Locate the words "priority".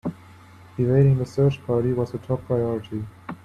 2.47-3.05